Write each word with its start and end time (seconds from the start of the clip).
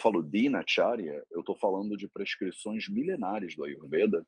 falo 0.00 0.22
dinacharya, 0.22 1.24
eu 1.30 1.40
estou 1.40 1.56
falando 1.56 1.96
de 1.96 2.08
prescrições 2.08 2.88
milenares 2.88 3.54
do 3.54 3.64
Ayurveda, 3.64 4.26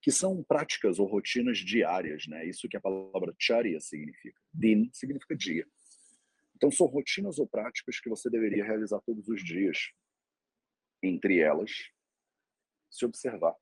que 0.00 0.12
são 0.12 0.42
práticas 0.42 0.98
ou 0.98 1.06
rotinas 1.06 1.58
diárias, 1.58 2.26
né? 2.28 2.46
Isso 2.46 2.68
que 2.68 2.76
a 2.76 2.80
palavra 2.80 3.34
charya 3.38 3.80
significa. 3.80 4.40
Din 4.52 4.88
significa 4.92 5.34
dia. 5.34 5.66
Então 6.54 6.70
são 6.70 6.86
rotinas 6.86 7.38
ou 7.38 7.46
práticas 7.46 7.98
que 7.98 8.08
você 8.08 8.30
deveria 8.30 8.64
realizar 8.64 9.00
todos 9.00 9.28
os 9.28 9.44
dias. 9.44 9.90
Entre 11.02 11.40
elas, 11.40 11.90
se 12.88 13.04
observar. 13.04 13.54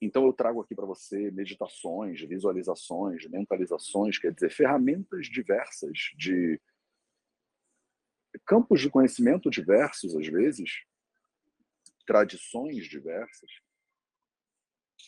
Então 0.00 0.26
eu 0.26 0.32
trago 0.32 0.60
aqui 0.60 0.74
para 0.74 0.84
você 0.84 1.30
meditações, 1.30 2.20
visualizações, 2.20 3.26
mentalizações, 3.28 4.18
quer 4.18 4.34
dizer, 4.34 4.50
ferramentas 4.50 5.26
diversas 5.26 6.10
de 6.16 6.60
campos 8.46 8.80
de 8.80 8.90
conhecimento 8.90 9.50
diversos 9.50 10.14
às 10.16 10.26
vezes, 10.26 10.70
tradições 12.06 12.86
diversas. 12.86 13.50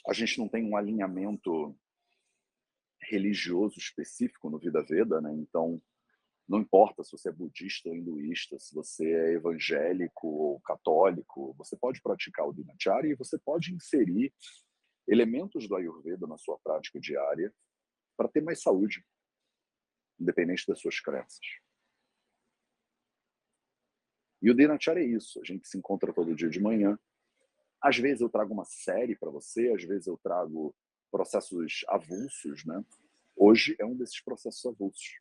A 0.06 0.12
gente 0.12 0.38
não 0.38 0.48
tem 0.48 0.64
um 0.64 0.76
alinhamento 0.76 1.76
religioso 3.02 3.78
específico 3.78 4.48
no 4.50 4.58
Vida 4.58 4.82
Veda, 4.82 5.20
né? 5.20 5.32
Então, 5.34 5.80
não 6.48 6.60
importa 6.60 7.02
se 7.02 7.12
você 7.12 7.30
é 7.30 7.32
budista 7.32 7.88
ou 7.88 7.94
hinduísta, 7.94 8.58
se 8.58 8.74
você 8.74 9.10
é 9.12 9.32
evangélico 9.32 10.26
ou 10.26 10.60
católico, 10.60 11.54
você 11.54 11.76
pode 11.76 12.02
praticar 12.02 12.46
o 12.46 12.52
Dinacharya 12.52 13.12
e 13.12 13.16
você 13.16 13.38
pode 13.38 13.74
inserir 13.74 14.32
elementos 15.06 15.66
do 15.69 15.76
Ayurveda 15.76 16.26
na 16.26 16.36
sua 16.36 16.58
prática 16.58 17.00
diária 17.00 17.52
para 18.16 18.28
ter 18.28 18.42
mais 18.42 18.62
saúde, 18.62 19.04
independente 20.20 20.66
das 20.66 20.80
suas 20.80 21.00
crenças. 21.00 21.46
E 24.45 24.50
o 24.50 24.55
Dinacharya 24.55 25.03
é 25.03 25.06
isso, 25.06 25.41
a 25.41 25.42
gente 25.42 25.67
se 25.67 25.78
encontra 25.78 26.12
todo 26.12 26.34
dia 26.34 26.50
de 26.50 26.61
manhã. 26.61 26.98
Às 27.81 27.97
vezes 27.97 28.20
eu 28.20 28.28
trago 28.28 28.53
uma 28.53 28.67
série 28.67 29.17
para 29.17 29.31
você, 29.31 29.73
às 29.73 29.83
vezes 29.83 30.06
eu 30.06 30.19
trago 30.19 30.77
processos 31.11 31.83
avulsos, 31.89 32.62
né? 32.67 32.84
Hoje 33.34 33.75
é 33.78 33.87
um 33.87 33.97
desses 33.97 34.20
processos 34.20 34.62
avulsos. 34.67 35.19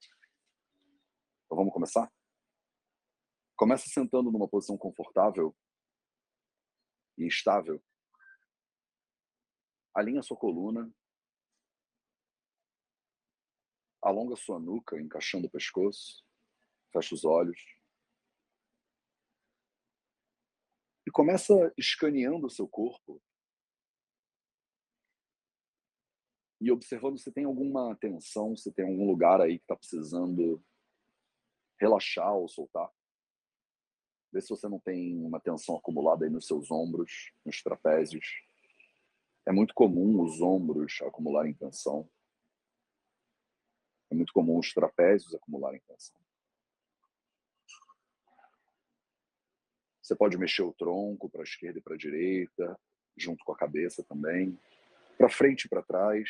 Então 1.46 1.56
vamos 1.56 1.72
começar? 1.72 2.12
Começa 3.56 3.88
sentando 3.88 4.30
numa 4.30 4.50
posição 4.50 4.78
confortável 4.78 5.56
e 7.18 7.26
estável 7.26 7.82
Alinha 9.96 10.22
sua 10.22 10.36
coluna. 10.36 10.92
Alonga 14.02 14.36
sua 14.36 14.60
nuca, 14.60 15.00
encaixando 15.00 15.48
o 15.48 15.50
pescoço. 15.50 16.26
Fecha 16.92 17.16
os 17.16 17.24
olhos. 17.24 17.62
E 21.03 21.03
começa 21.14 21.54
escaneando 21.78 22.48
o 22.48 22.50
seu 22.50 22.68
corpo. 22.68 23.22
E 26.60 26.72
observando 26.72 27.18
se 27.20 27.32
tem 27.32 27.46
alguma 27.46 27.96
tensão, 27.98 28.56
se 28.58 28.74
tem 28.74 28.86
algum 28.86 29.06
lugar 29.06 29.40
aí 29.40 29.58
que 29.58 29.64
está 29.64 29.76
precisando 29.76 30.64
relaxar 31.80 32.34
ou 32.34 32.48
soltar. 32.48 32.92
Vê 34.32 34.42
se 34.42 34.50
você 34.50 34.68
não 34.68 34.80
tem 34.80 35.24
uma 35.24 35.40
tensão 35.40 35.76
acumulada 35.76 36.26
aí 36.26 36.32
nos 36.32 36.48
seus 36.48 36.72
ombros, 36.72 37.32
nos 37.46 37.62
trapézios. 37.62 38.26
É 39.46 39.52
muito 39.52 39.74
comum 39.74 40.24
os 40.24 40.42
ombros 40.42 41.00
acumularem 41.02 41.54
tensão. 41.54 42.10
É 44.10 44.16
muito 44.16 44.34
comum 44.34 44.58
os 44.58 44.74
trapézios 44.74 45.36
acumularem 45.36 45.82
tensão. 45.82 46.23
Você 50.04 50.16
pode 50.18 50.38
mexer 50.38 50.64
o 50.64 50.74
tronco 50.74 51.30
para 51.30 51.42
a 51.42 51.46
esquerda 51.46 51.80
e 51.80 51.82
para 51.82 51.94
a 51.94 51.98
direita, 51.98 52.78
junto 53.16 53.42
com 53.46 53.54
a 53.54 53.58
cabeça 53.58 54.04
também, 54.04 54.60
para 55.18 55.30
frente 55.30 55.64
e 55.64 55.70
para 55.70 55.82
trás. 55.82 56.30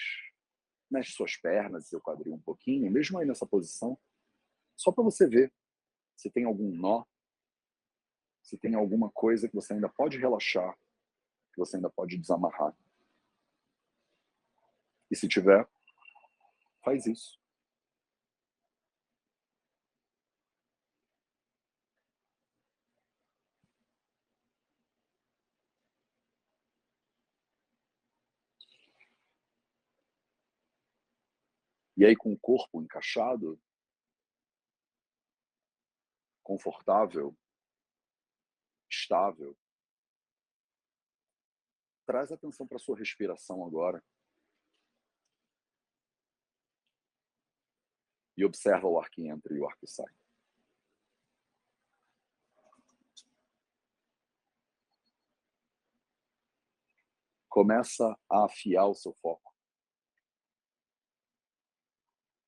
Mexe 0.92 1.12
suas 1.12 1.36
pernas 1.36 1.86
e 1.86 1.90
seu 1.90 2.00
quadril 2.00 2.36
um 2.36 2.40
pouquinho, 2.40 2.92
mesmo 2.92 3.18
aí 3.18 3.26
nessa 3.26 3.48
posição, 3.48 3.98
só 4.78 4.92
para 4.92 5.04
você 5.04 5.28
ver 5.28 5.52
se 6.16 6.30
tem 6.30 6.44
algum 6.44 6.70
nó, 6.70 7.04
se 8.44 8.60
tem 8.60 8.76
alguma 8.76 9.10
coisa 9.10 9.50
que 9.50 9.56
você 9.56 9.74
ainda 9.74 9.90
pode 9.90 10.20
relaxar, 10.20 10.78
que 11.52 11.58
você 11.58 11.78
ainda 11.78 11.90
pode 11.90 12.16
desamarrar. 12.18 12.78
E 15.10 15.16
se 15.16 15.28
tiver, 15.28 15.68
faz 16.84 17.08
isso. 17.08 17.43
E 32.04 32.06
aí, 32.06 32.18
com 32.18 32.34
o 32.34 32.38
corpo 32.38 32.82
encaixado, 32.82 33.58
confortável, 36.44 37.34
estável, 38.92 39.58
traz 42.06 42.30
atenção 42.30 42.68
para 42.68 42.76
a 42.76 42.80
sua 42.80 42.98
respiração 42.98 43.66
agora. 43.66 44.04
e 48.36 48.44
observa 48.44 48.88
o 48.88 49.00
ar 49.00 49.10
que 49.10 49.30
entra 49.30 49.54
e 49.56 49.60
o 49.60 49.66
ar 49.66 49.78
que 49.78 49.88
sai. 49.88 50.12
Começa 57.48 58.20
a 58.30 58.46
afiar 58.46 58.88
o 58.88 58.96
seu 58.96 59.14
foco. 59.14 59.53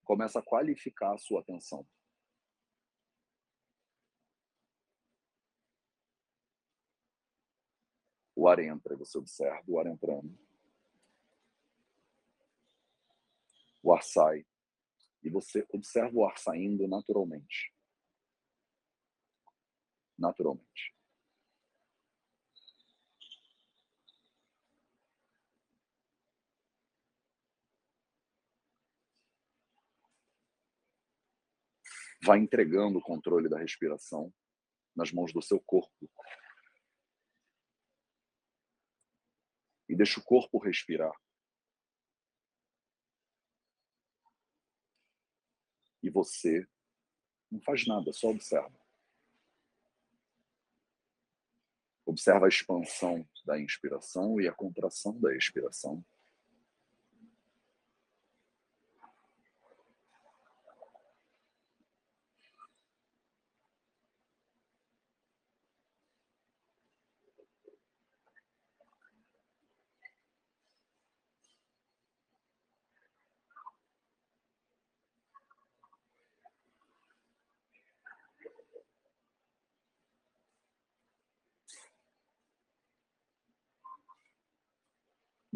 Começa 0.05 0.39
a 0.39 0.41
qualificar 0.41 1.13
a 1.13 1.17
sua 1.17 1.41
atenção. 1.41 1.85
O 8.35 8.47
ar 8.47 8.59
entra, 8.59 8.95
você 8.95 9.17
observa 9.17 9.63
o 9.67 9.79
ar 9.79 9.87
entrando. 9.87 10.37
O 13.81 13.93
ar 13.93 14.03
sai, 14.03 14.45
e 15.23 15.29
você 15.29 15.65
observa 15.71 16.15
o 16.15 16.25
ar 16.25 16.37
saindo 16.37 16.87
naturalmente. 16.87 17.73
Naturalmente. 20.17 20.94
Vai 32.25 32.39
entregando 32.39 32.97
o 32.97 33.01
controle 33.01 33.47
da 33.47 33.59
respiração 33.59 34.33
nas 34.95 35.11
mãos 35.11 35.31
do 35.31 35.41
seu 35.41 35.59
corpo. 35.59 36.09
E 39.87 39.95
deixa 39.95 40.19
o 40.19 40.23
corpo 40.23 40.57
respirar. 40.57 41.13
e 46.05 46.09
você 46.11 46.67
não 47.51 47.59
faz 47.61 47.87
nada, 47.87 48.13
só 48.13 48.29
observa. 48.29 48.79
Observa 52.05 52.45
a 52.45 52.49
expansão 52.49 53.27
da 53.43 53.59
inspiração 53.59 54.39
e 54.39 54.47
a 54.47 54.53
contração 54.53 55.19
da 55.19 55.35
expiração. 55.35 56.05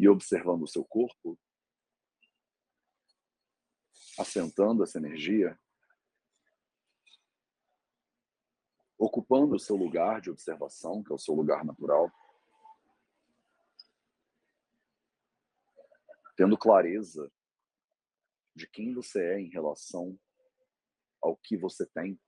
E 0.00 0.08
observando 0.08 0.62
o 0.62 0.66
seu 0.66 0.82
corpo, 0.82 1.38
assentando 4.18 4.82
essa 4.82 4.96
energia, 4.96 5.60
ocupando 8.98 9.56
o 9.56 9.60
seu 9.60 9.76
lugar 9.76 10.22
de 10.22 10.30
observação, 10.30 11.04
que 11.04 11.12
é 11.12 11.14
o 11.14 11.18
seu 11.18 11.34
lugar 11.34 11.66
natural, 11.66 12.10
tendo 16.34 16.56
clareza 16.56 17.30
de 18.56 18.66
quem 18.66 18.94
você 18.94 19.34
é 19.34 19.40
em 19.40 19.50
relação 19.50 20.18
ao 21.20 21.36
que 21.36 21.58
você 21.58 21.84
tem, 21.84 22.18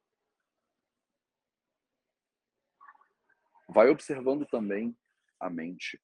Vai 3.75 3.89
observando 3.89 4.45
também 4.45 4.95
a 5.41 5.49
mente, 5.49 5.99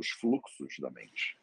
os 0.00 0.10
fluxos 0.10 0.78
da 0.80 0.90
mente. 0.90 1.38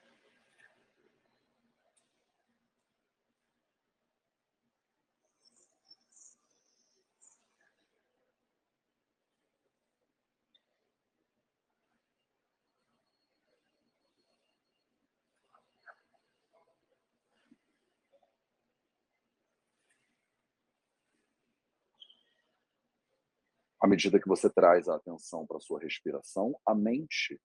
À 23.79 23.87
medida 23.87 24.19
que 24.19 24.27
você 24.27 24.49
traz 24.49 24.89
a 24.89 24.95
atenção 24.95 25.45
para 25.45 25.57
a 25.57 25.61
sua 25.61 25.79
respiração, 25.79 26.59
a 26.65 26.73
mente 26.73 27.39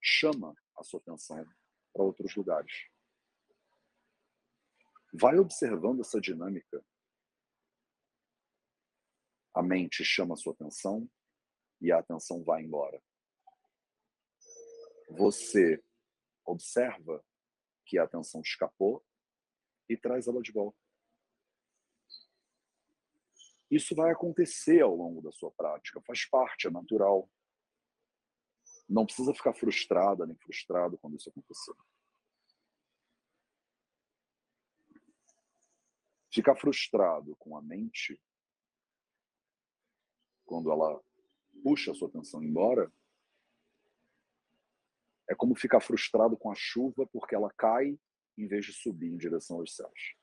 chama 0.00 0.54
a 0.76 0.82
sua 0.82 1.00
atenção 1.00 1.44
para 1.92 2.02
outros 2.02 2.34
lugares. 2.34 2.88
Vai 5.12 5.38
observando 5.38 6.00
essa 6.00 6.20
dinâmica. 6.20 6.84
A 9.54 9.62
mente 9.62 10.04
chama 10.04 10.34
a 10.34 10.36
sua 10.36 10.52
atenção 10.52 11.10
e 11.80 11.90
a 11.90 11.98
atenção 11.98 12.44
vai 12.44 12.62
embora. 12.62 13.02
Você 15.10 15.82
observa 16.44 17.24
que 17.86 17.98
a 17.98 18.04
atenção 18.04 18.40
escapou 18.42 19.04
e 19.88 19.96
traz 19.96 20.26
ela 20.26 20.42
de 20.42 20.52
volta. 20.52 20.78
Isso 23.70 23.94
vai 23.94 24.10
acontecer 24.10 24.80
ao 24.80 24.94
longo 24.94 25.20
da 25.20 25.30
sua 25.32 25.50
prática, 25.52 26.00
faz 26.02 26.24
parte, 26.26 26.66
é 26.66 26.70
natural. 26.70 27.30
Não 28.88 29.04
precisa 29.04 29.34
ficar 29.34 29.52
frustrada 29.52 30.26
nem 30.26 30.36
frustrado 30.36 30.96
quando 30.98 31.16
isso 31.16 31.28
acontecer. 31.28 31.74
Ficar 36.30 36.56
frustrado 36.56 37.36
com 37.36 37.56
a 37.56 37.62
mente, 37.62 38.20
quando 40.46 40.70
ela 40.70 41.02
puxa 41.62 41.92
a 41.92 41.94
sua 41.94 42.08
atenção 42.08 42.42
embora, 42.42 42.90
é 45.28 45.34
como 45.34 45.54
ficar 45.54 45.80
frustrado 45.80 46.36
com 46.36 46.50
a 46.50 46.54
chuva 46.54 47.06
porque 47.06 47.34
ela 47.34 47.52
cai 47.52 47.98
em 48.36 48.46
vez 48.46 48.64
de 48.64 48.72
subir 48.72 49.08
em 49.08 49.18
direção 49.18 49.58
aos 49.58 49.74
céus. 49.74 50.16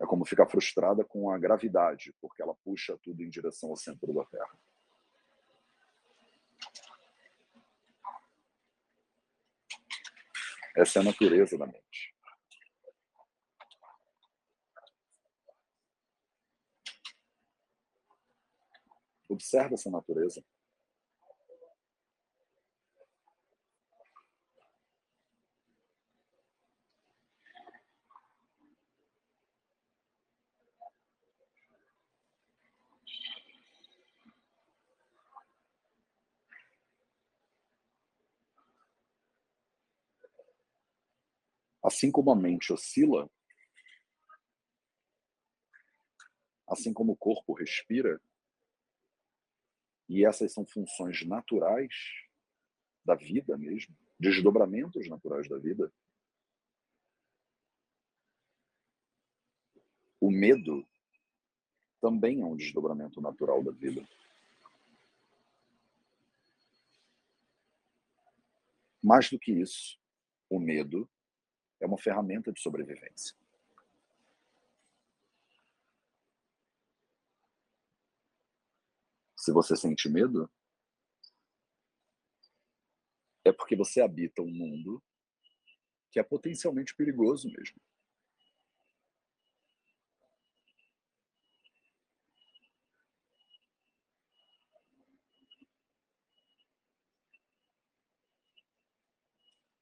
É 0.00 0.06
como 0.06 0.24
ficar 0.24 0.46
frustrada 0.46 1.04
com 1.04 1.30
a 1.30 1.38
gravidade, 1.38 2.14
porque 2.20 2.42
ela 2.42 2.54
puxa 2.54 2.96
tudo 2.98 3.22
em 3.22 3.28
direção 3.28 3.70
ao 3.70 3.76
centro 3.76 4.12
da 4.12 4.24
Terra. 4.24 4.58
Essa 10.78 11.00
é 11.00 11.02
a 11.02 11.04
natureza 11.06 11.58
da 11.58 11.66
mente. 11.66 12.14
Observe 19.28 19.74
essa 19.74 19.90
natureza. 19.90 20.40
Assim 41.88 42.12
como 42.12 42.30
a 42.30 42.36
mente 42.36 42.70
oscila, 42.70 43.30
assim 46.68 46.92
como 46.92 47.12
o 47.12 47.16
corpo 47.16 47.54
respira, 47.54 48.20
e 50.06 50.22
essas 50.22 50.52
são 50.52 50.66
funções 50.66 51.24
naturais 51.24 51.94
da 53.06 53.14
vida 53.14 53.56
mesmo, 53.56 53.96
desdobramentos 54.20 55.08
naturais 55.08 55.48
da 55.48 55.56
vida. 55.56 55.90
O 60.20 60.30
medo 60.30 60.86
também 62.02 62.42
é 62.42 62.44
um 62.44 62.54
desdobramento 62.54 63.18
natural 63.18 63.64
da 63.64 63.72
vida. 63.72 64.06
Mais 69.02 69.30
do 69.30 69.38
que 69.38 69.52
isso, 69.52 69.98
o 70.50 70.60
medo 70.60 71.08
é 71.80 71.86
uma 71.86 71.98
ferramenta 71.98 72.52
de 72.52 72.60
sobrevivência. 72.60 73.36
Se 79.36 79.52
você 79.52 79.76
sente 79.76 80.08
medo, 80.08 80.50
é 83.44 83.52
porque 83.52 83.76
você 83.76 84.00
habita 84.00 84.42
um 84.42 84.50
mundo 84.50 85.02
que 86.10 86.18
é 86.18 86.22
potencialmente 86.22 86.94
perigoso 86.94 87.48
mesmo. 87.50 87.80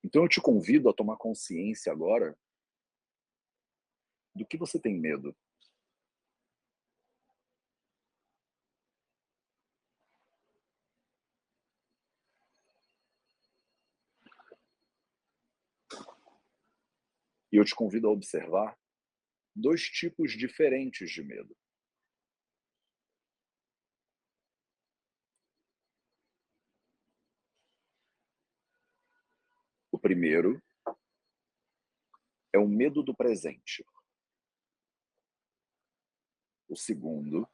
Então 0.06 0.22
eu 0.22 0.28
te 0.28 0.40
convido 0.40 0.88
a 0.88 0.94
tomar 0.94 1.16
consciência 1.16 1.90
agora 1.90 2.38
do 4.36 4.46
que 4.46 4.56
você 4.56 4.78
tem 4.78 4.96
medo. 4.96 5.36
E 17.50 17.56
eu 17.56 17.64
te 17.64 17.74
convido 17.74 18.06
a 18.06 18.12
observar 18.12 18.78
dois 19.56 19.82
tipos 19.82 20.34
diferentes 20.34 21.10
de 21.10 21.24
medo. 21.24 21.56
Primeiro 29.98 30.62
é 32.52 32.58
o 32.58 32.68
medo 32.68 33.02
do 33.02 33.14
presente. 33.14 33.84
O 36.68 36.76
segundo 36.76 37.48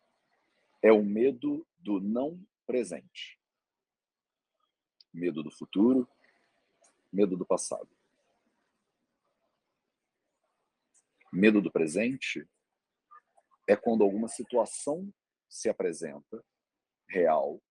é 0.82 0.92
o 0.92 1.04
medo 1.04 1.66
do 1.78 2.00
não 2.00 2.44
presente. 2.66 3.38
Medo 5.12 5.42
do 5.42 5.50
futuro, 5.50 6.08
medo 7.12 7.36
do 7.36 7.44
passado. 7.44 7.90
Medo 11.32 11.60
do 11.60 11.70
presente 11.70 12.48
é 13.66 13.76
quando 13.76 14.02
alguma 14.02 14.28
situação 14.28 15.12
se 15.48 15.68
apresenta 15.68 16.44
real 17.08 17.62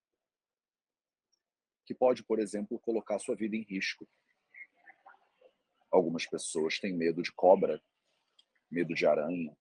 que 1.86 1.96
pode, 1.96 2.24
por 2.24 2.40
exemplo, 2.40 2.80
colocar 2.80 3.20
sua 3.20 3.36
vida 3.36 3.56
em 3.56 3.64
risco. 3.64 4.08
Algumas 5.92 6.26
pessoas 6.26 6.80
têm 6.80 6.96
medo 6.96 7.22
de 7.22 7.32
cobra, 7.34 7.82
medo 8.70 8.94
de 8.94 9.06
aranha. 9.06 9.56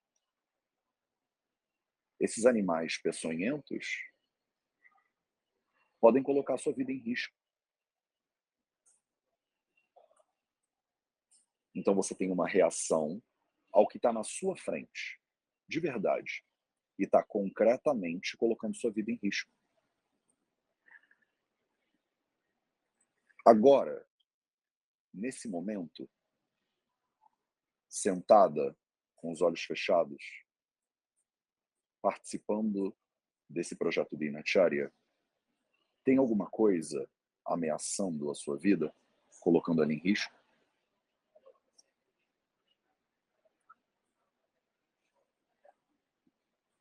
Esses 2.21 2.47
animais 2.47 2.97
peçonhentos 2.99 4.09
podem 6.01 6.23
colocar 6.23 6.57
sua 6.57 6.73
vida 6.73 6.93
em 6.93 6.99
risco. 6.99 7.37
Então 11.75 11.95
você 11.95 12.15
tem 12.15 12.31
uma 12.31 12.49
reação 12.49 13.23
ao 13.73 13.89
que 13.89 13.97
está 13.97 14.13
na 14.13 14.23
sua 14.23 14.57
frente, 14.57 15.21
de 15.69 15.81
verdade, 15.81 16.45
e 16.99 17.05
está 17.05 17.23
concretamente 17.23 18.37
colocando 18.37 18.77
sua 18.77 18.93
vida 18.93 19.11
em 19.11 19.19
risco. 19.23 19.51
Agora, 23.47 24.07
nesse 25.13 25.49
momento, 25.49 26.09
sentada 27.91 28.75
com 29.17 29.33
os 29.33 29.43
olhos 29.43 29.63
fechados, 29.63 30.23
participando 32.01 32.97
desse 33.49 33.75
projeto 33.75 34.17
de 34.17 34.29
Inacharya, 34.29 34.91
tem 36.05 36.17
alguma 36.17 36.49
coisa 36.49 37.07
ameaçando 37.45 38.31
a 38.31 38.35
sua 38.35 38.57
vida, 38.57 38.95
colocando 39.41 39.83
ela 39.83 39.93
em 39.93 39.99
risco? 39.99 40.33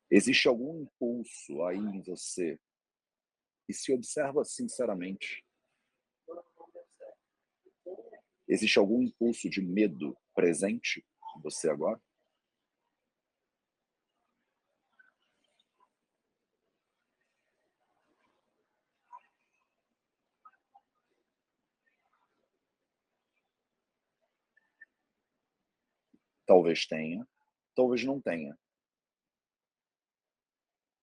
Existe 0.08 0.48
algum 0.48 0.82
impulso 0.82 1.62
aí 1.64 1.76
em 1.76 2.00
você 2.02 2.58
e 3.68 3.74
se 3.74 3.92
observa 3.92 4.44
sinceramente. 4.44 5.44
Existe 8.52 8.80
algum 8.80 9.00
impulso 9.00 9.48
de 9.48 9.62
medo 9.62 10.18
presente 10.34 11.06
em 11.36 11.40
você 11.40 11.70
agora? 11.70 12.02
Talvez 26.44 26.84
tenha, 26.88 27.24
talvez 27.76 28.04
não 28.04 28.20
tenha. 28.20 28.58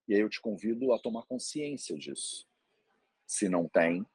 E 0.06 0.14
aí 0.14 0.20
eu 0.20 0.30
te 0.30 0.42
convido 0.42 0.92
a 0.92 1.00
tomar 1.00 1.26
consciência 1.26 1.98
disso. 1.98 2.46
Se 3.26 3.48
não 3.48 3.70
tem, 3.70 4.06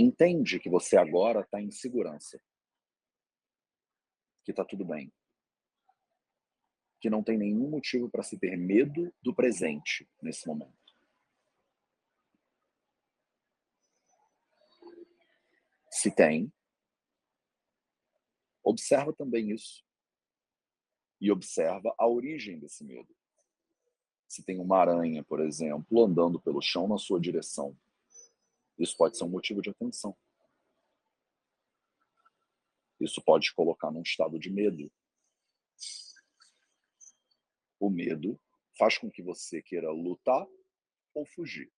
entende 0.00 0.58
que 0.58 0.70
você 0.70 0.96
agora 0.96 1.40
está 1.40 1.60
em 1.60 1.70
segurança. 1.70 2.40
Que 4.44 4.52
está 4.52 4.64
tudo 4.64 4.84
bem. 4.84 5.12
Que 7.00 7.10
não 7.10 7.22
tem 7.22 7.38
nenhum 7.38 7.68
motivo 7.68 8.10
para 8.10 8.22
se 8.22 8.38
ter 8.38 8.56
medo 8.56 9.12
do 9.22 9.34
presente 9.34 10.08
nesse 10.22 10.46
momento. 10.46 10.78
Se 15.90 16.14
tem, 16.14 16.52
Observa 18.70 19.12
também 19.12 19.50
isso. 19.50 19.84
E 21.20 21.30
observa 21.30 21.94
a 21.98 22.06
origem 22.06 22.58
desse 22.58 22.84
medo. 22.84 23.14
Se 24.28 24.44
tem 24.44 24.60
uma 24.60 24.78
aranha, 24.78 25.24
por 25.24 25.40
exemplo, 25.40 26.04
andando 26.04 26.40
pelo 26.40 26.62
chão 26.62 26.86
na 26.86 26.96
sua 26.96 27.20
direção, 27.20 27.76
isso 28.80 28.96
pode 28.96 29.16
ser 29.16 29.24
um 29.24 29.28
motivo 29.28 29.60
de 29.62 29.70
atenção. 29.70 30.16
Isso 32.98 33.22
pode 33.22 33.46
te 33.46 33.54
colocar 33.54 33.90
num 33.90 34.02
estado 34.02 34.38
de 34.38 34.50
medo. 34.50 34.90
O 37.78 37.88
medo 37.88 38.40
faz 38.78 38.98
com 38.98 39.10
que 39.10 39.22
você 39.22 39.62
queira 39.62 39.90
lutar 39.90 40.46
ou 41.14 41.24
fugir. 41.26 41.72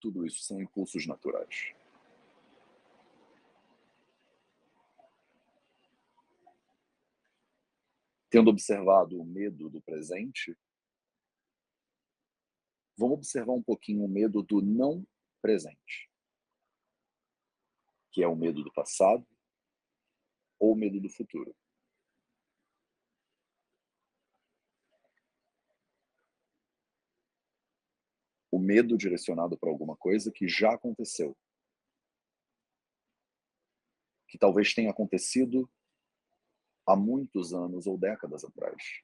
Tudo 0.00 0.26
isso 0.26 0.42
são 0.42 0.60
impulsos 0.60 1.06
naturais. 1.06 1.74
tendo 8.34 8.50
observado 8.50 9.20
o 9.20 9.24
medo 9.24 9.70
do 9.70 9.80
presente, 9.80 10.58
vamos 12.96 13.18
observar 13.18 13.52
um 13.52 13.62
pouquinho 13.62 14.04
o 14.04 14.08
medo 14.08 14.42
do 14.42 14.60
não 14.60 15.06
presente, 15.42 16.10
que 18.10 18.22
é 18.22 18.28
o 18.28 18.36
medo 18.36 18.62
do 18.62 18.72
passado 18.72 19.26
ou 20.58 20.72
o 20.72 20.76
medo 20.76 21.00
do 21.00 21.08
futuro. 21.08 21.54
O 28.50 28.58
medo 28.58 28.96
direcionado 28.96 29.58
para 29.58 29.68
alguma 29.68 29.96
coisa 29.96 30.30
que 30.30 30.46
já 30.46 30.74
aconteceu. 30.74 31.36
Que 34.28 34.38
talvez 34.38 34.72
tenha 34.72 34.92
acontecido 34.92 35.68
há 36.86 36.94
muitos 36.94 37.52
anos 37.52 37.86
ou 37.86 37.98
décadas 37.98 38.44
atrás. 38.44 39.02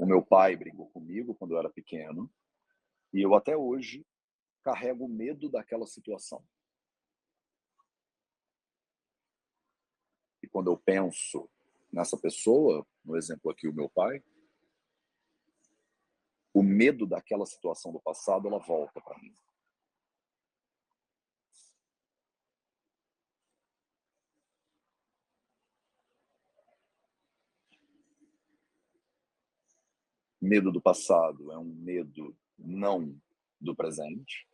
O 0.00 0.06
meu 0.06 0.24
pai 0.24 0.56
brigou 0.56 0.88
comigo 0.88 1.34
quando 1.34 1.50
eu 1.50 1.58
era 1.58 1.68
pequeno 1.68 2.32
e 3.12 3.20
eu 3.20 3.34
até 3.34 3.54
hoje 3.54 4.06
carrego 4.62 5.06
medo 5.06 5.50
daquela 5.50 5.86
situação. 5.86 6.42
E 10.42 10.48
quando 10.48 10.70
eu 10.70 10.78
penso 10.78 11.50
nessa 11.92 12.16
pessoa, 12.16 12.86
no 13.04 13.14
exemplo 13.14 13.50
aqui 13.50 13.68
o 13.68 13.74
meu 13.74 13.90
pai, 13.90 14.24
o 16.54 16.62
medo 16.62 17.06
daquela 17.06 17.44
situação 17.44 17.92
do 17.92 18.00
passado, 18.00 18.48
ela 18.48 18.58
volta 18.58 19.02
para 19.02 19.18
mim. 19.18 19.36
Medo 30.50 30.72
do 30.72 30.82
passado 30.82 31.52
é 31.52 31.56
um 31.56 31.72
medo 31.72 32.36
não 32.58 33.16
do 33.60 33.72
presente. 33.72 34.48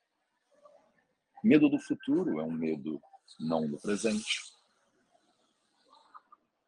Medo 1.42 1.70
do 1.70 1.78
futuro 1.78 2.38
é 2.38 2.44
um 2.44 2.52
medo 2.52 3.00
não 3.40 3.66
do 3.66 3.80
presente. 3.80 4.54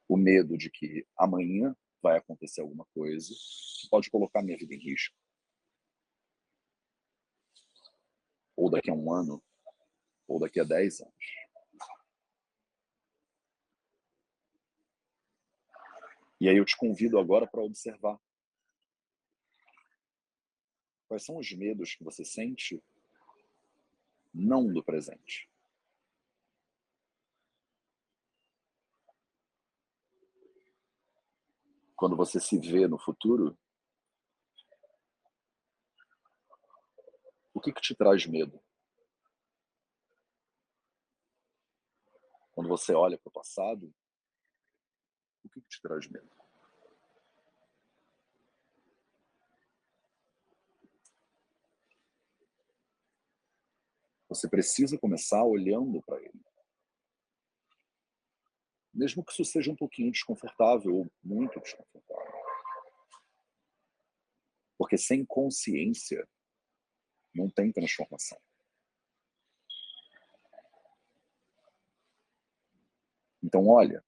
O 0.09 0.17
medo 0.17 0.57
de 0.57 0.71
que 0.71 1.07
amanhã 1.15 1.77
vai 2.03 2.17
acontecer 2.17 2.63
alguma 2.63 2.87
coisa 2.95 3.29
que 3.29 3.89
pode 3.91 4.11
colocar 4.11 4.41
minha 4.41 4.57
vida 4.57 4.75
em 4.75 4.79
risco. 4.79 5.15
Ou 8.57 8.71
daqui 8.71 8.91
a 8.91 8.95
um 8.95 9.13
ano, 9.13 9.45
ou 10.27 10.41
daqui 10.41 10.59
a 10.59 10.65
dez 10.65 11.03
anos. 11.03 11.15
E 16.41 16.49
aí 16.49 16.57
eu 16.57 16.65
te 16.65 16.79
convido 16.79 17.19
agora 17.19 17.47
para 17.47 17.61
observar. 17.61 18.19
Quais 21.09 21.25
são 21.25 21.39
os 21.39 21.51
medos 21.53 21.95
que 21.95 22.05
você 22.05 22.25
sente 22.25 22.81
não 24.33 24.73
do 24.73 24.85
presente? 24.85 25.49
quando 31.99 32.15
você 32.15 32.39
se 32.39 32.57
vê 32.61 32.87
no 32.87 32.97
futuro, 32.97 33.59
o 37.53 37.61
que, 37.61 37.73
que 37.73 37.81
te 37.81 37.93
traz 37.93 38.25
medo? 38.25 38.63
Quando 42.53 42.69
você 42.69 42.95
olha 42.95 43.19
para 43.19 43.29
o 43.29 43.33
passado, 43.33 43.93
o 45.43 45.49
que, 45.49 45.61
que 45.61 45.69
te 45.69 45.83
traz 45.83 46.09
medo? 46.09 46.38
Você 54.29 54.49
precisa 54.49 54.99
começar 54.99 55.43
olhando 55.45 56.03
para 56.03 56.21
ele 56.21 56.41
mesmo 58.99 59.25
que 59.25 59.31
isso 59.33 59.45
seja 59.45 59.71
um 59.71 59.77
pouquinho 59.77 60.11
desconfortável 60.11 60.93
ou 60.97 61.07
muito 61.23 61.61
desconfortável. 61.61 62.43
Porque 64.77 64.99
sem 64.99 65.25
consciência 65.25 66.29
não 67.33 67.49
tem 67.49 67.71
transformação. 67.71 68.39
Então, 73.41 73.69
olha. 73.69 74.05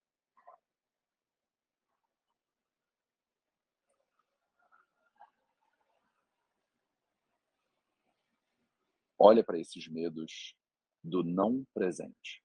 Olha 9.23 9.45
para 9.45 9.59
esses 9.59 9.87
medos 9.87 10.55
do 11.05 11.23
não 11.23 11.63
presente. 11.75 12.43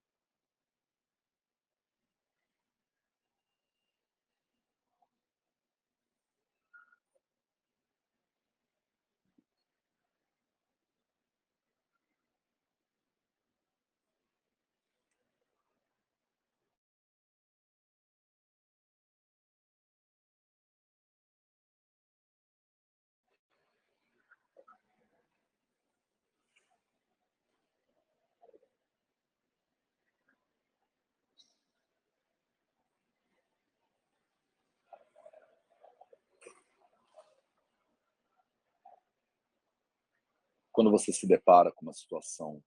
Quando 40.76 40.92
você 40.92 41.14
se 41.14 41.26
depara 41.26 41.72
com 41.72 41.86
uma 41.86 41.94
situação 41.94 42.62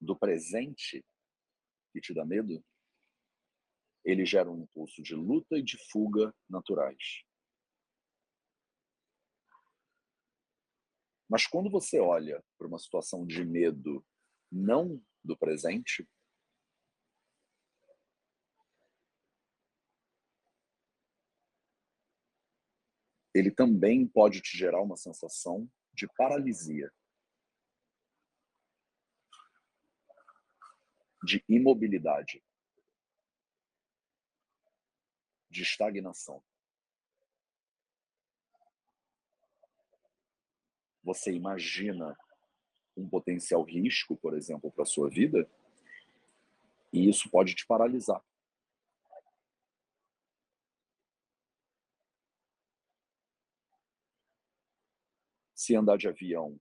do 0.00 0.16
presente 0.16 1.04
que 1.92 2.00
te 2.00 2.14
dá 2.14 2.24
medo, 2.24 2.64
ele 4.04 4.24
gera 4.24 4.48
um 4.48 4.62
impulso 4.62 5.02
de 5.02 5.16
luta 5.16 5.58
e 5.58 5.62
de 5.62 5.76
fuga 5.90 6.32
naturais. 6.48 7.24
Mas 11.28 11.48
quando 11.48 11.68
você 11.68 11.98
olha 11.98 12.44
para 12.56 12.68
uma 12.68 12.78
situação 12.78 13.26
de 13.26 13.44
medo 13.44 14.06
não 14.52 15.02
do 15.24 15.36
presente, 15.36 16.08
ele 23.34 23.50
também 23.50 24.06
pode 24.06 24.40
te 24.40 24.56
gerar 24.56 24.80
uma 24.80 24.96
sensação 24.96 25.68
de 25.94 26.08
paralisia, 26.08 26.92
de 31.22 31.42
imobilidade, 31.48 32.42
de 35.48 35.62
estagnação. 35.62 36.42
Você 41.02 41.32
imagina 41.32 42.16
um 42.96 43.08
potencial 43.08 43.62
risco, 43.62 44.16
por 44.16 44.34
exemplo, 44.34 44.70
para 44.72 44.82
a 44.82 44.86
sua 44.86 45.08
vida, 45.08 45.48
e 46.92 47.08
isso 47.08 47.30
pode 47.30 47.54
te 47.54 47.66
paralisar. 47.66 48.22
Se 55.64 55.74
andar 55.74 55.96
de 55.96 56.06
avião 56.06 56.60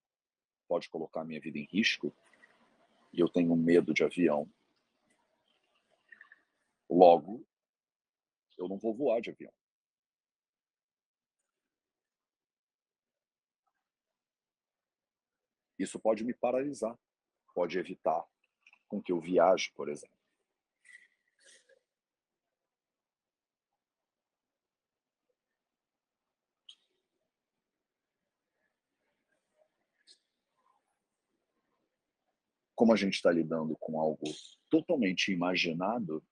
pode 0.65 0.87
colocar 0.87 1.25
minha 1.25 1.41
vida 1.41 1.57
em 1.57 1.65
risco, 1.65 2.15
e 3.11 3.19
eu 3.19 3.27
tenho 3.27 3.53
medo 3.53 3.93
de 3.93 4.01
avião, 4.01 4.49
logo, 6.89 7.45
eu 8.57 8.69
não 8.69 8.77
vou 8.77 8.95
voar 8.95 9.19
de 9.19 9.29
avião. 9.29 9.51
Isso 15.77 15.99
pode 15.99 16.23
me 16.23 16.33
paralisar, 16.33 16.97
pode 17.53 17.77
evitar 17.77 18.25
com 18.87 19.03
que 19.03 19.11
eu 19.11 19.19
viaje, 19.19 19.69
por 19.75 19.89
exemplo. 19.89 20.22
Como 32.75 32.93
a 32.93 32.95
gente 32.95 33.15
está 33.15 33.31
lidando 33.31 33.75
com 33.77 33.99
algo 33.99 34.25
totalmente 34.69 35.31
imaginado, 35.31 36.23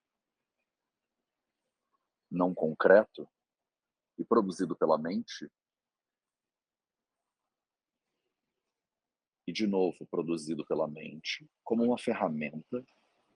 não 2.30 2.54
concreto 2.54 3.28
e 4.18 4.24
produzido 4.24 4.74
pela 4.76 4.98
mente, 4.98 5.50
e 9.46 9.52
de 9.52 9.66
novo 9.66 10.06
produzido 10.06 10.64
pela 10.64 10.86
mente 10.88 11.48
como 11.64 11.84
uma 11.84 11.98
ferramenta 11.98 12.84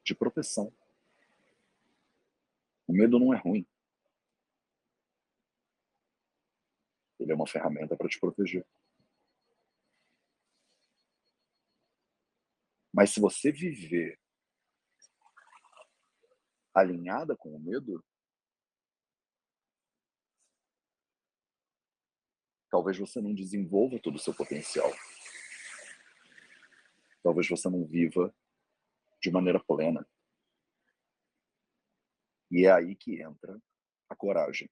de 0.05 0.14
proteção. 0.14 0.73
O 2.87 2.92
medo 2.92 3.19
não 3.19 3.35
é 3.35 3.37
ruim. 3.37 3.66
Ele 7.19 7.33
é 7.33 7.35
uma 7.35 7.47
ferramenta 7.47 7.97
para 7.97 8.09
te 8.09 8.21
proteger. 8.21 8.64
Mas 12.97 13.11
se 13.11 13.21
você 13.21 13.53
viver 13.53 14.19
alinhada 16.75 17.37
com 17.37 17.55
o 17.55 17.61
medo, 17.61 18.03
talvez 22.71 22.97
você 22.97 23.21
não 23.21 23.35
desenvolva 23.35 24.01
todo 24.01 24.17
o 24.17 24.19
seu 24.19 24.35
potencial 24.35 24.91
talvez 27.27 27.49
você 27.49 27.69
não 27.69 27.85
viva 27.85 28.33
de 29.21 29.33
maneira 29.33 29.59
plena. 29.59 30.07
E 32.49 32.67
é 32.67 32.71
aí 32.71 32.95
que 32.95 33.21
entra 33.21 33.61
a 34.09 34.15
coragem. 34.15 34.71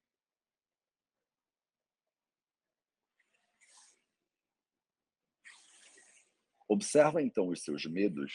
Observa 6.66 7.22
então 7.22 7.48
os 7.48 7.62
seus 7.62 7.85
medos 7.85 8.33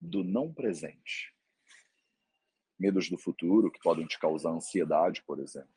do 0.00 0.24
não 0.24 0.52
presente. 0.52 1.34
Medos 2.78 3.10
do 3.10 3.18
futuro 3.18 3.70
que 3.70 3.80
podem 3.80 4.06
te 4.06 4.18
causar 4.18 4.50
ansiedade, 4.50 5.22
por 5.22 5.38
exemplo. 5.38 5.74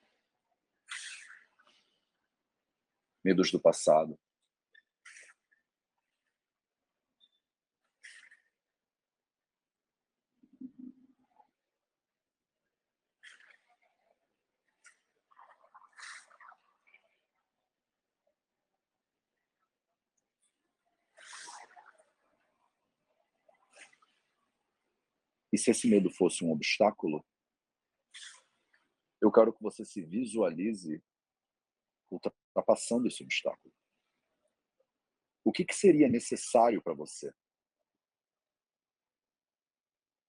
Medos 3.24 3.52
do 3.52 3.60
passado. 3.60 4.18
E 25.54 25.58
se 25.60 25.70
esse 25.70 25.88
medo 25.88 26.10
fosse 26.10 26.44
um 26.44 26.52
obstáculo, 26.52 27.24
eu 29.22 29.32
quero 29.32 29.54
que 29.54 29.62
você 29.62 29.86
se 29.86 30.02
visualize 30.02 31.00
ultrapassando 32.10 33.08
esse 33.08 33.24
obstáculo. 33.24 33.72
O 35.46 35.52
que, 35.52 35.64
que 35.64 35.76
seria 35.76 36.10
necessário 36.10 36.82
para 36.82 36.96
você? 36.96 37.32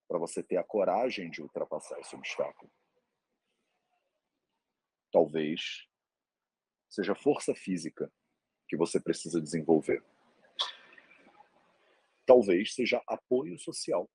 Para 0.07 0.19
você 0.19 0.43
ter 0.43 0.59
a 0.59 0.65
coragem 0.65 1.31
de 1.31 1.41
ultrapassar 1.41 1.99
esse 2.01 2.15
obstáculo? 2.15 2.71
Talvez 5.11 5.89
seja 6.91 7.15
força 7.15 7.55
física 7.55 8.13
que 8.69 8.77
você 8.77 9.01
precisa 9.01 9.41
desenvolver. 9.41 10.05
Talvez 12.27 12.75
seja 12.75 13.03
apoio 13.07 13.59
social 13.59 14.11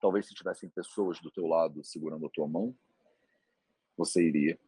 Talvez 0.00 0.26
se 0.26 0.34
tivessem 0.34 0.68
pessoas 0.68 1.20
do 1.20 1.30
teu 1.30 1.46
lado 1.46 1.82
segurando 1.82 2.26
a 2.26 2.30
tua 2.30 2.46
mão, 2.46 2.76
você 3.96 4.22
iria. 4.22 4.58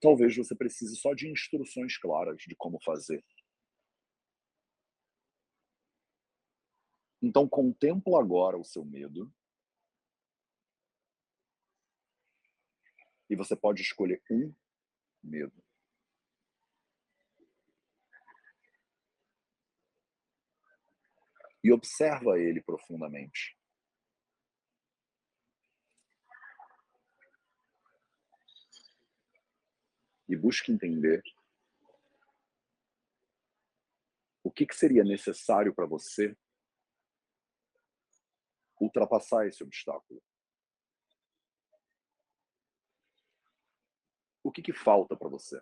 Talvez 0.00 0.36
você 0.36 0.54
precise 0.54 0.96
só 0.96 1.12
de 1.14 1.28
instruções 1.28 1.98
claras 1.98 2.38
de 2.38 2.54
como 2.54 2.80
fazer. 2.82 3.24
Então, 7.20 7.48
contempla 7.48 8.20
agora 8.20 8.56
o 8.56 8.64
seu 8.64 8.84
medo. 8.84 9.32
E 13.28 13.34
você 13.34 13.56
pode 13.56 13.82
escolher 13.82 14.22
um 14.30 14.54
medo. 15.22 15.65
E 21.66 21.72
observa 21.72 22.38
ele 22.38 22.62
profundamente. 22.62 23.58
E 30.28 30.36
busque 30.36 30.70
entender 30.70 31.20
o 34.44 34.50
que, 34.52 34.64
que 34.64 34.76
seria 34.76 35.02
necessário 35.02 35.74
para 35.74 35.86
você 35.86 36.36
ultrapassar 38.80 39.48
esse 39.48 39.64
obstáculo. 39.64 40.22
O 44.44 44.52
que, 44.52 44.62
que 44.62 44.72
falta 44.72 45.16
para 45.16 45.28
você? 45.28 45.60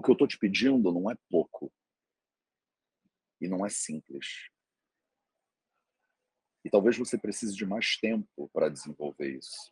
O 0.00 0.02
que 0.02 0.10
eu 0.10 0.14
estou 0.14 0.26
te 0.26 0.38
pedindo 0.38 0.90
não 0.90 1.10
é 1.10 1.14
pouco. 1.28 1.70
E 3.38 3.46
não 3.46 3.66
é 3.66 3.68
simples. 3.68 4.50
E 6.64 6.70
talvez 6.70 6.96
você 6.96 7.18
precise 7.18 7.54
de 7.54 7.66
mais 7.66 7.98
tempo 7.98 8.48
para 8.48 8.70
desenvolver 8.70 9.36
isso. 9.36 9.70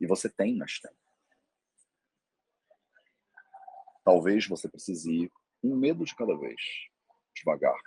E 0.00 0.06
você 0.06 0.30
tem 0.30 0.56
mais 0.56 0.80
tempo. 0.80 0.96
Talvez 4.02 4.46
você 4.46 4.66
precise 4.66 5.12
ir 5.12 5.32
um 5.62 5.76
medo 5.76 6.06
de 6.06 6.16
cada 6.16 6.34
vez, 6.34 6.62
devagar. 7.36 7.78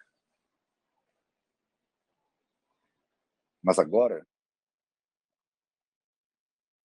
Mas 3.64 3.80
agora, 3.80 4.28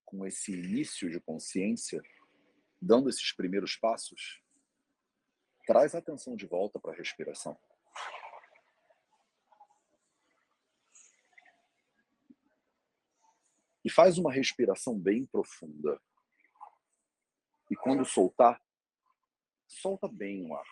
com 0.07 0.25
esse 0.27 0.55
início 0.55 1.11
de 1.11 1.21
consciência, 1.21 2.03
dando 2.81 3.11
esses 3.11 3.35
primeiros 3.35 3.77
passos, 3.77 4.46
traz 5.67 5.95
a 5.95 5.99
atenção 5.99 6.37
de 6.37 6.47
volta 6.47 6.79
para 6.79 6.93
a 6.93 6.97
respiração. 6.97 7.59
E 13.85 13.91
faz 13.91 14.17
uma 14.17 14.33
respiração 14.33 14.99
bem 14.99 15.27
profunda. 15.27 16.01
E 17.71 17.77
quando 17.77 18.05
soltar, 18.05 18.63
solta 19.67 20.09
bem 20.09 20.47
o 20.47 20.55
ar. 20.55 20.67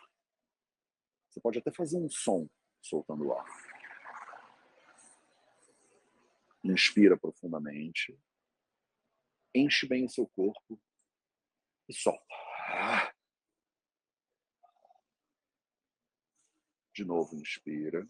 Você 1.28 1.40
pode 1.40 1.58
até 1.58 1.72
fazer 1.72 1.96
um 1.96 2.08
som 2.08 2.48
soltando 2.80 3.26
o 3.26 3.32
ar. 3.32 3.46
Inspira 6.62 7.16
profundamente. 7.16 8.16
Enche 9.52 9.86
bem 9.86 10.04
o 10.04 10.08
seu 10.08 10.26
corpo 10.28 10.80
e 11.88 11.92
solta. 11.92 12.34
De 16.94 17.04
novo, 17.04 17.34
inspira. 17.34 18.08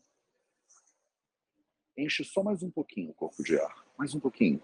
Enche 1.97 2.23
só 2.23 2.43
mais 2.43 2.63
um 2.63 2.71
pouquinho 2.71 3.13
o 3.13 3.15
corpo 3.15 3.43
de 3.43 3.59
ar. 3.59 3.87
Mais 3.97 4.15
um 4.15 4.21
pouquinho. 4.21 4.63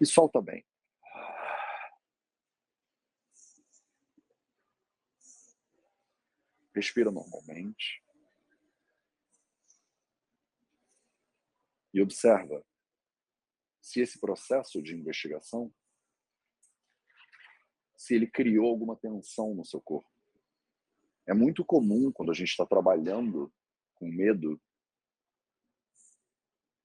E 0.00 0.04
solta 0.04 0.42
bem. 0.42 0.66
Respira 6.74 7.12
normalmente. 7.12 8.02
E 11.94 12.02
observa 12.02 12.66
se 13.80 14.00
esse 14.00 14.18
processo 14.18 14.82
de 14.82 14.96
investigação, 14.96 15.72
se 17.96 18.16
ele 18.16 18.26
criou 18.26 18.66
alguma 18.66 18.96
tensão 18.96 19.54
no 19.54 19.64
seu 19.64 19.80
corpo. 19.80 20.11
É 21.26 21.32
muito 21.32 21.64
comum 21.64 22.10
quando 22.12 22.30
a 22.30 22.34
gente 22.34 22.48
está 22.48 22.66
trabalhando 22.66 23.52
com 23.94 24.08
medo 24.08 24.60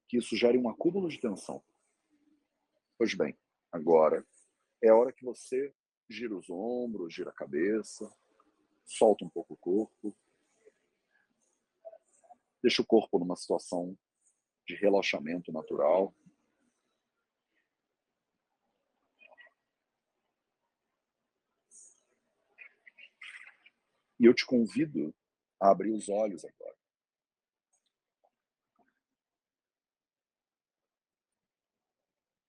que 0.07 0.17
isso 0.17 0.35
gere 0.35 0.57
um 0.57 0.69
acúmulo 0.69 1.09
de 1.09 1.19
tensão. 1.19 1.63
Pois 2.97 3.13
bem, 3.13 3.37
agora 3.71 4.25
é 4.81 4.89
a 4.89 4.95
hora 4.95 5.11
que 5.11 5.25
você 5.25 5.73
gira 6.09 6.35
os 6.35 6.49
ombros, 6.49 7.13
gira 7.13 7.29
a 7.29 7.33
cabeça, 7.33 8.09
solta 8.85 9.25
um 9.25 9.29
pouco 9.29 9.53
o 9.53 9.57
corpo, 9.57 10.15
deixa 12.61 12.81
o 12.81 12.85
corpo 12.85 13.19
numa 13.19 13.35
situação 13.35 13.97
de 14.65 14.75
relaxamento 14.75 15.51
natural. 15.51 16.13
E 24.19 24.25
eu 24.25 24.33
te 24.33 24.45
convido 24.45 25.13
a 25.59 25.69
abrir 25.69 25.91
os 25.91 26.09
olhos 26.09 26.43
agora. 26.43 26.75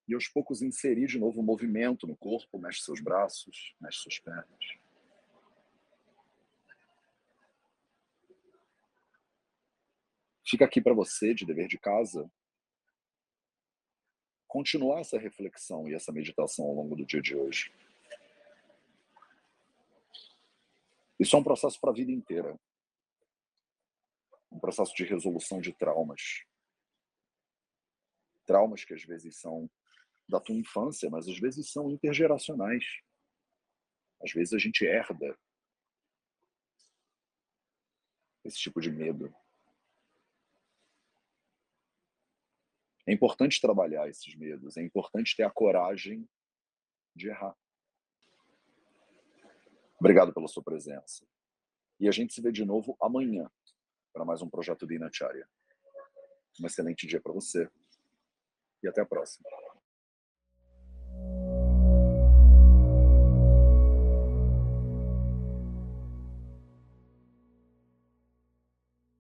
E 0.07 0.15
aos 0.15 0.27
poucos 0.27 0.63
inserir 0.63 1.07
de 1.07 1.19
novo 1.19 1.41
o 1.41 1.45
movimento 1.45 2.07
no 2.07 2.17
corpo, 2.17 2.59
mexe 2.59 2.81
seus 2.81 2.99
braços, 2.99 3.75
mexe 3.79 3.99
suas 3.99 4.19
pernas. 4.19 4.79
Fica 10.47 10.65
aqui 10.65 10.81
para 10.81 10.95
você, 10.95 11.35
de 11.35 11.45
dever 11.45 11.69
de 11.69 11.77
casa, 11.77 12.31
continuar 14.47 15.01
essa 15.01 15.19
reflexão 15.19 15.87
e 15.87 15.95
essa 15.95 16.11
meditação 16.11 16.65
ao 16.65 16.75
longo 16.75 16.97
do 16.97 17.05
dia 17.05 17.21
de 17.21 17.37
hoje. 17.37 17.71
Isso 21.19 21.35
é 21.35 21.39
um 21.39 21.45
processo 21.45 21.81
para 21.81 21.91
a 21.91 21.95
vida 21.95 22.13
inteira. 22.13 22.59
Um 24.51 24.59
processo 24.59 24.95
de 24.95 25.05
resolução 25.05 25.61
de 25.61 25.73
traumas. 25.73 26.45
Traumas 28.47 28.85
que 28.85 28.95
às 28.95 29.03
vezes 29.03 29.39
são 29.39 29.71
da 30.29 30.39
tua 30.39 30.55
infância, 30.55 31.09
mas 31.11 31.27
às 31.27 31.39
vezes 31.39 31.71
são 31.71 31.91
intergeracionais. 31.91 32.85
Às 34.23 34.33
vezes 34.33 34.53
a 34.53 34.59
gente 34.59 34.85
herda 34.85 35.39
esse 38.45 38.59
tipo 38.59 38.81
de 38.81 38.91
medo. 38.91 39.35
É 43.07 43.13
importante 43.13 43.61
trabalhar 43.61 44.09
esses 44.09 44.35
medos, 44.35 44.77
é 44.77 44.83
importante 44.83 45.35
ter 45.35 45.43
a 45.43 45.51
coragem 45.51 46.29
de 47.17 47.29
errar. 47.29 47.57
Obrigado 50.01 50.33
pela 50.33 50.47
sua 50.47 50.63
presença. 50.63 51.27
E 51.99 52.09
a 52.09 52.13
gente 52.13 52.33
se 52.33 52.41
vê 52.41 52.53
de 52.53 52.65
novo 52.65 52.97
amanhã 53.03 53.51
para 54.13 54.25
mais 54.25 54.41
um 54.41 54.49
projeto 54.49 54.87
Dinacharya. 54.87 55.49
Um 56.61 56.67
excelente 56.67 57.07
dia 57.07 57.21
para 57.21 57.33
você 57.33 57.69
e 58.83 58.89
até 58.89 59.01
a 59.01 59.07
próxima. 59.07 59.49